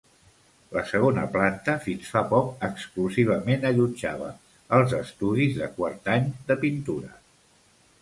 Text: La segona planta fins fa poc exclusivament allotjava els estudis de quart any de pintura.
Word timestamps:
La 0.77 0.81
segona 0.91 1.25
planta 1.35 1.75
fins 1.83 2.07
fa 2.15 2.23
poc 2.31 2.65
exclusivament 2.69 3.69
allotjava 3.73 4.33
els 4.79 4.99
estudis 5.05 5.57
de 5.63 5.73
quart 5.79 6.15
any 6.19 6.31
de 6.53 6.63
pintura. 6.67 7.17